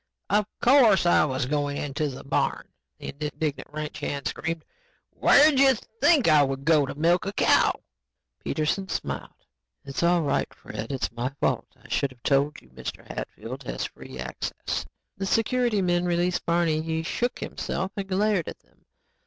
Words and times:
"Of 0.31 0.47
course 0.63 1.05
I 1.05 1.25
was 1.25 1.45
going 1.45 1.77
into 1.77 2.07
the 2.09 2.23
barn," 2.23 2.69
the 2.97 3.13
indignant 3.23 3.67
ranch 3.71 3.99
hand 3.99 4.27
screamed. 4.27 4.65
"Where'd 5.11 5.59
you 5.59 5.75
think 5.75 6.27
I 6.27 6.41
would 6.41 6.65
go 6.65 6.87
to 6.87 6.95
milk 6.95 7.27
a 7.27 7.31
cow?" 7.33 7.79
Peterson 8.43 8.89
smiled. 8.89 9.45
"It's 9.85 10.01
all 10.01 10.23
right, 10.23 10.51
Fred. 10.55 10.91
It's 10.91 11.11
my 11.11 11.29
fault. 11.39 11.67
I 11.79 11.87
should 11.87 12.09
have 12.09 12.23
told 12.23 12.59
you 12.63 12.69
Mr. 12.69 13.05
Hatfield 13.15 13.61
has 13.65 13.85
free 13.85 14.17
access." 14.17 14.87
The 15.17 15.27
security 15.27 15.83
men 15.83 16.05
released 16.05 16.47
Barney. 16.47 16.81
He 16.81 17.03
shook 17.03 17.37
himself 17.37 17.91
and 17.95 18.07
glared 18.07 18.47
at 18.47 18.57
them. 18.61 18.85